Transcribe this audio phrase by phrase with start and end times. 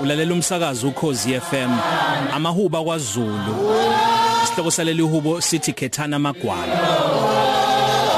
[0.00, 1.70] ulalela umsakazo ukhozi FM
[2.34, 3.54] amahuba kwaZulu.
[4.44, 7.09] Isihloko saleli hubo sithi khethana amagwala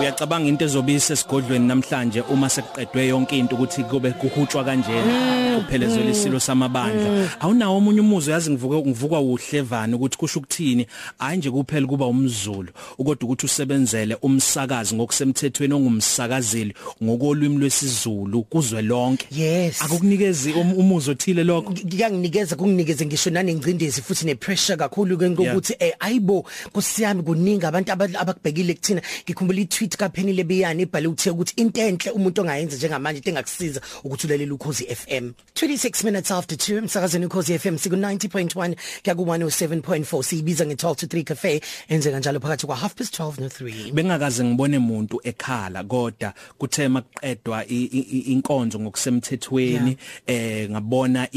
[0.00, 6.40] uyacabanga into ezobisa esigodlweni namhlanje uma sekuqedwe yonke into ukuthi kube kuhutshwa kanjena kuphelezelwe isilo
[6.40, 7.28] samabandla?
[7.40, 10.86] Awunawo omunye umuzo yazi ngivuka ngivukwa uhlevani ukuthi kusho ukuthini?
[11.18, 19.26] Hayi nje kuphela kuba umzulu ukodwa ukuthi usebenzele umsakazi ngokusemthethweni ongumsakazeli ngokolwimi lwesizulu kuzwe lonke
[19.30, 19.82] Yes.
[19.82, 21.72] akukunikezi um- umuzo othile lokho?
[21.90, 28.20] Kuyanginikeza kunginikeze ngisho nanengcindezi futhi nepressure kakhulu ke ngokuthi eh ayibo kusiyami kuningi abantu aba-
[28.20, 29.02] abakubhekile kuthina.
[29.24, 34.26] Ngikhumbula i-tweet kaPenny Lebiyani ibhale uthe ukuthi into enhle umuntu ongayenza njengamanje into engakusiza ukuthi
[34.26, 40.22] ulalela ukhozi FM 26 minutes after 2 umsakazweni ukhozi FM siku 90.1 kuya ku 107.4
[40.22, 43.92] sibiza nge 12 to 3 cafe enze kanjalo phakathi kwa half past 12 no 3
[43.92, 51.28] bengakaze ngibone umuntu ekhala kodwa kuthe maqedwa inkonzo ngokusemthethweni eh ngabona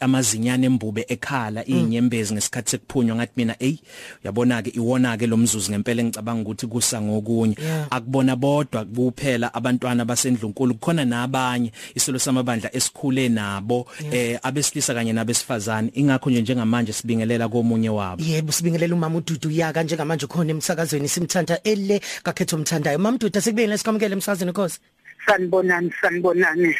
[0.00, 3.76] amazinyane embube ekhala inyembezi ngesikhathi sekuphunywa ngathi mina ey
[4.24, 7.47] uyabona ke iwona ke lo mzuzu ngempela engicabanga ukuthi kusa ngokunye.
[7.58, 7.86] Yeah.
[7.90, 15.90] akubona bodwa kuphela abantwana basendlunkulu kukhona nabanye isilo samabandla esikhule nabo eh abesilisa kanye nabesifazane.
[15.94, 18.22] Ingakho nje njengamanje sibingelela komunye wabo.
[18.22, 23.78] Yebo sibingelela umama uDudu yaka njengamanje khona emsakazweni simthanda ele kakhetho umthandayo mama uDudu asikubingelela
[23.78, 24.78] sikwamukele emsakazweni khosi?
[25.26, 26.74] Sanibonani sanibonani.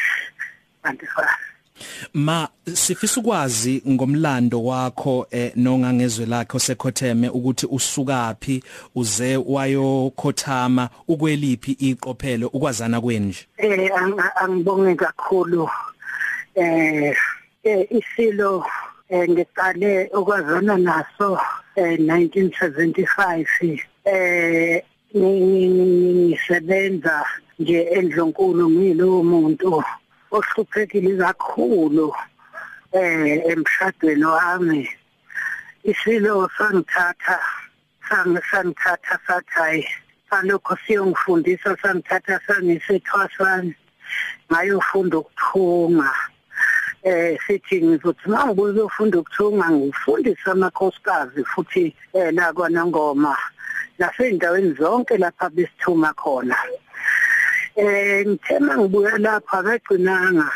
[0.83, 1.27] Bantu fa
[2.13, 8.63] Ma sifisa ukwazi ngomlando wakho eh nongangezwe lakho sekhotheme ukuthi usukapi
[8.95, 13.47] uze wayokhothama ukweliphi iqophelo ukwazana kwenje?
[13.57, 15.69] Eh ang- angibonge kakhulu
[16.55, 17.15] eh
[17.63, 18.65] eh, isilo
[19.09, 21.39] eh, ngiqale ukwazana naso
[21.75, 24.83] eh 1975 eh
[25.17, 27.25] ngisebenza
[27.59, 29.83] nje endlonkulu ngilo muntu
[30.31, 32.13] ohluphekile kakhulu
[32.93, 34.89] eh emshadweni wami.
[35.83, 37.39] Isilo sangithatha
[38.09, 39.85] sang sangithatha sathayi
[40.29, 43.75] salokho siyongifundisa sangithatha sangisethwasani
[44.51, 46.11] ngayofunda ukuthunga.
[47.03, 53.37] Eh sithi ngizothi mangibuye ukufunda ukuthunga ngifundisa amakhosikazi futhi eh la kwanongoma
[53.99, 56.57] naseyindaweni zonke lapha besithunga khona.
[57.79, 60.49] Eh ngithema ngibuya lapha akagcinanga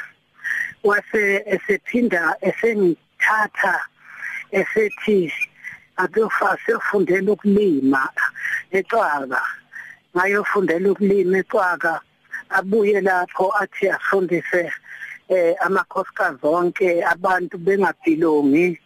[0.83, 1.23] wase
[1.53, 3.75] esephinda esengithatha
[4.59, 5.31] esethi
[5.95, 8.01] akuyofa siyofundela ukulima
[8.71, 9.41] ecwaka.
[10.15, 12.01] Ngayofundela ukulima ecwaka
[12.57, 14.63] abuye lapho athi afundise
[15.29, 18.79] eh amakhosikazi zonke abantu bengabhilongi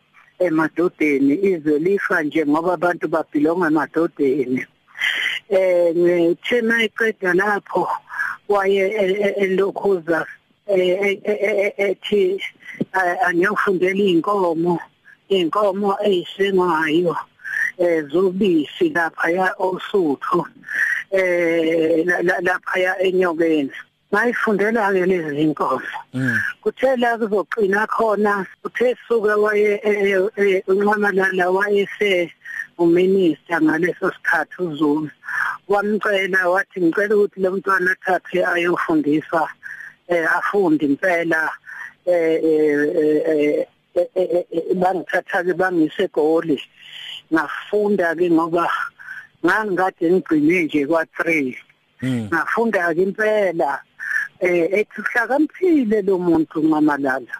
[0.45, 1.33] emadodeni.
[1.49, 4.61] Izwe lifa nje ngoba abantu babhilonga emadodeni.
[5.49, 7.87] Eh ngithena iqeda lapho
[8.49, 10.25] waye e- e- elokhuza
[10.67, 12.41] eh, eh, eh, ethi
[13.25, 14.79] angiyofundela inkomo
[15.29, 17.15] inkomo eyisengwayo
[17.77, 20.45] eh zobisi lapha ya osuthu
[21.11, 23.71] eh la- la- lapha ya enyokeni
[24.13, 25.81] ngayifundela ke lezi zinkomo
[26.13, 26.39] Mm.
[26.61, 32.31] kuthe la kuzoqina khona uthe suka waye eh, uNcamalala wayese
[32.77, 35.11] uminister ngaleso sikhathi uZuma
[35.67, 39.49] wamcela wathi ngicela ukuthi lo mntwana athathe ayofundiswa
[40.07, 41.49] eh afunde impela
[42.05, 46.61] eh eh, eh eh, bangithatha ke bangise egoli.
[47.33, 48.69] Ngafunda ke ngoba
[49.45, 51.55] ngangikade ngigcine nje kwa 3
[52.01, 52.29] Mm.
[52.29, 53.81] ngafunda ke impela
[54.39, 57.33] eh ethi hlakaniphile lo muntu ngamalala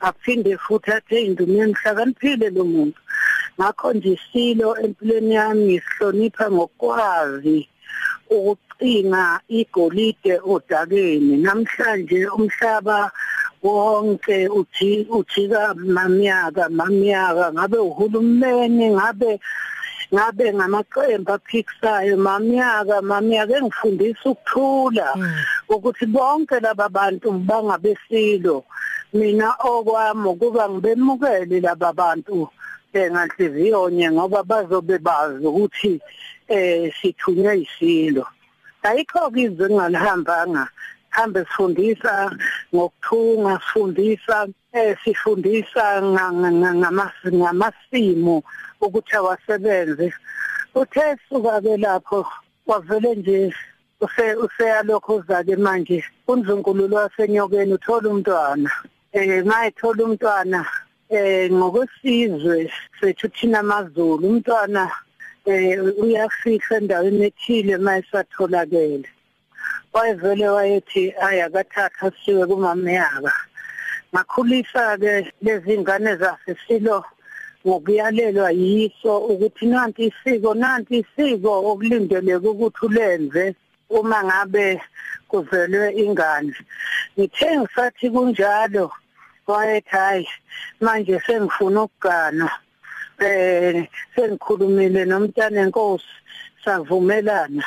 [0.00, 2.98] aphinde futhi athe indumeni hlakaniphile lo muntu.
[3.60, 7.58] Ngakho nje isilo empilweni yami ngisihlonipha ngokwazi
[8.36, 9.24] ukucinga
[9.58, 11.34] igolide odakeni.
[11.44, 12.98] Namhlanje umhlaba
[13.62, 17.44] wonke uthi uthika maminyaka maminyaka.
[17.52, 19.32] Ngabe uhulumeni ngabe
[20.14, 23.52] ngabe ngamaqembu aphikisayo maminyaka maminyaka.
[23.60, 25.08] Engifundisa ukuthula
[25.68, 28.64] ukuthi bonke laba bantu bangabesilo
[29.12, 32.48] mina okwami ukuba ngibemukele laba bantu
[32.92, 36.00] enganhliziyo nye ngoba bazobe bazi ukuthi
[36.48, 38.26] eh sithunywe isilo
[38.82, 40.64] ayikho kizwe ngalihambanga
[41.10, 42.30] hambe sifundisa
[42.74, 46.02] ngokuthunga sifundisa eh sifundisa
[47.38, 48.42] ngamasimo
[48.80, 50.12] ukuthi awasebenze.
[50.74, 52.26] Uthe suka ke lapho
[52.66, 53.54] wavele nje
[54.00, 58.70] use useyalokho uzake manje unzunkululo wasenyokeni uthola umntwana.
[59.12, 60.66] Eh ngayithola umntwana
[61.10, 64.82] eh ngokwesizwe sethu thina amazulu umntwana
[65.44, 69.08] eh uyafika endaweni ethile mayisatholakele
[69.92, 73.32] wayevele wayethi ayakathatha siwe kumama yaka
[74.12, 77.04] ngakhulisa ke lezi ngane zasesilo
[77.66, 83.44] ngokuyalelwa yiso ukuthi nanti isiko nanti isiko okulindeleke ukuthi ulenze
[83.98, 84.66] uma ngabe
[85.28, 86.54] kuzelwe ingane.
[87.18, 88.86] Ngithe ngisathi kunjalo
[89.46, 90.28] wayethi hayi
[90.80, 92.50] manje sengifuna ukugana.
[93.18, 96.12] Eh sengikhulumile nomntana enkosi
[96.64, 97.64] savumelana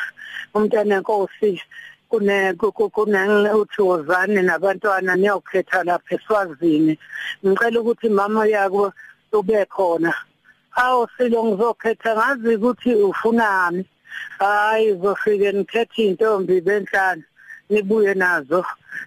[0.56, 1.62] umntana enkosi
[2.10, 2.54] kune
[2.94, 6.98] kune uthi wozane nabantwana niyokhetha lapha eSwazini
[7.46, 8.94] ngicela ukuthi mama yakho
[9.34, 10.14] ube khona.
[10.76, 13.86] Awu silo ngizokhetha ngazi ukuthi ufunani.
[14.40, 17.24] Hayi uzofike nikhethe intombi benhlanu.
[17.70, 18.66] Nibuye nazo.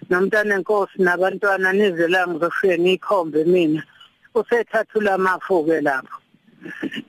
[0.09, 3.83] Nomntana enkosi nabantwana nize la ngizofike ngikhombe mina.
[4.35, 6.17] Usethathula amafuke lapho.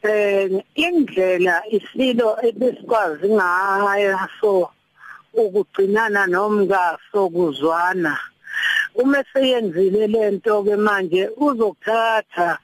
[0.02, 4.70] Eh indlela isilo ebesikwazi ngayo
[5.34, 8.18] ukugcinana nomkaso kuzwana.
[8.94, 12.58] Uma seyenzile lento ke manje uzokuthatha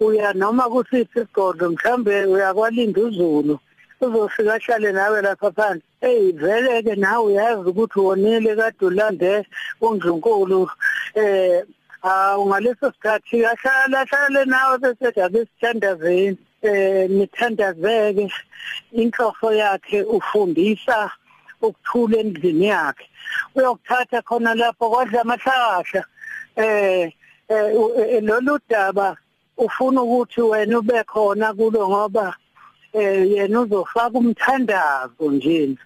[0.00, 3.58] uya noma kusiphi isigodlo mhlambe uyakwalinda uzulu.
[4.06, 5.82] Uzofika ahlale nawe lapha phansi.
[6.00, 9.46] Hey vele ke nawe uyazi ukuthi wonile kade ulande
[9.80, 10.70] undlunkulu
[11.14, 11.62] eh
[12.02, 18.30] ah ngaleso sikhathi ahlala ahlale nawe bese jabe sithandazeni eh nithandazeke.
[18.92, 21.10] Inhloso yakhe ufundisa
[21.62, 23.06] ukuthula endlini yakhe.
[23.54, 26.04] Uyokuthatha khona lapho kodla amahlahla.
[26.56, 27.12] Eh
[28.22, 29.16] lolu daba
[29.58, 32.36] ufuna ukuthi wena ube khona kulo ngoba
[32.98, 35.76] eh yena uzofaka umthandazo nje.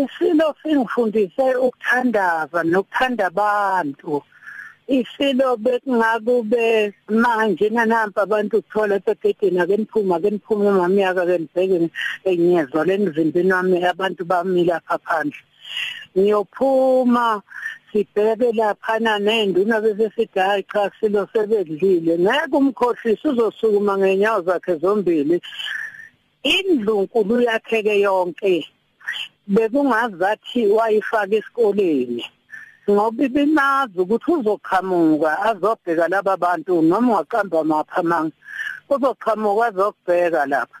[0.00, 4.22] Isilo singifundise ukuthandaza nokuthanda abantu.
[4.98, 11.90] Isilo bekungakube manje nanampa abantu uthola ebhedeni ake niphuma ake niphuma umama yaka ke nibheke
[12.24, 15.42] engiyezwa lenizimbini wami abantu bamila lapha phandle.
[16.18, 17.42] Ngiyophuma
[17.92, 22.18] sibheke laphana nenduna bese sithi hayi cha silo sebedlile.
[22.18, 25.40] Ngeke umkhohlisi uzosukuma ngenyawo zakhe zombili.
[26.42, 28.66] Indlunkulu yakheke yonke.
[29.48, 32.24] Bekungazathi wayifaka esikoleni.
[32.90, 38.36] Ngoba ibimazi ukuthi uzoqhamuka azobheka laba bantu noma ungaqamba mapha manga
[38.88, 40.78] uzoqhamuka azobheka lapha.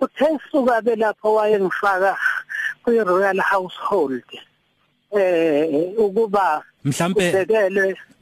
[0.00, 2.16] Uthe suka ke lapho wayengifaka
[2.82, 4.24] kwi Royal Household
[5.16, 7.46] eh ukuba mhlambe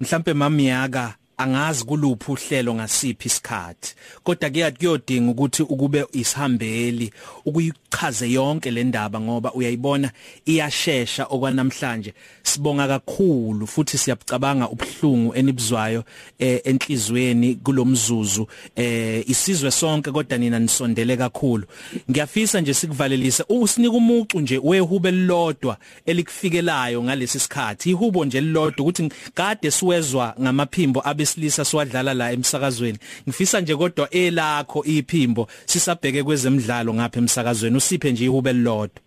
[0.01, 3.95] mhlambe mamiyaka angazi kuluphi uhlelo ngasiphi isikhathi.
[4.25, 7.13] Kodwa kuyathi kuyodinga ukuthi ukube isihambeli
[7.47, 10.11] ukuyichaze yonke le ndaba ngoba uyayibona
[10.47, 12.15] iyashesha okwanamhlanje.
[12.43, 16.05] Sibonga kakhulu futhi siyabucabanga ubhlungu enibuzwayo
[16.39, 18.47] eh, enhlizweni kulomzuzu
[18.77, 21.65] eh isizwe sonke kodwa nina nisondele kakhulu.
[22.11, 27.91] Ngiyafisa nje sikuvalelise usinika umucu nje wehube lodwa elikufikelayo ngalesi sikhathi.
[27.91, 31.01] Ihubo nje lilodwa ukuthi kade siwezwa ngamaphimbo
[31.33, 32.99] abesilisa siwadlala la emsakazweni.
[33.29, 39.01] Ngifisa nje kodwa elakho iphimbo sisabheke kwezemidlalo ngapha emsakazweni usiphe nje ihube lilodwa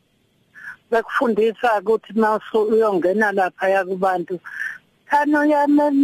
[0.92, 4.40] bekufundisa ukuthi masu uyongena lapha yakubantu
[5.10, 6.04] Khano yamelezo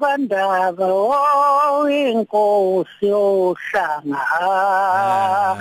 [0.00, 5.56] kwandaba oh inkosi yohlanga ah.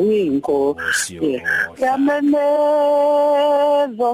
[0.00, 1.42] Inkosi
[1.82, 2.46] yamelezo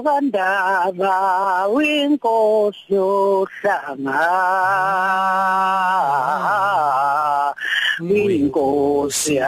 [0.03, 1.15] kwandaba
[1.81, 4.19] inkosi yohlanga
[8.11, 9.39] inkosi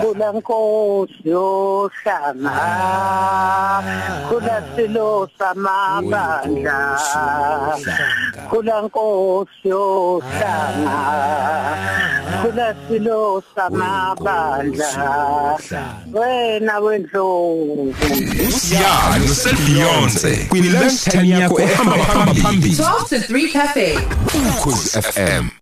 [0.00, 2.52] kula nkosi yohlanga
[4.28, 6.98] kula silo samabandla
[8.50, 10.98] kula nkosi yohlanga
[12.42, 14.90] kula silo samabandla
[16.12, 17.94] wena wendlovu.
[18.48, 21.96] Usiyalo selbeyonce kwini lunch time yakho ehamba
[22.42, 22.74] phambili.
[22.74, 23.98] 12 to 3 cafe.
[24.48, 25.59] Ukhozi fm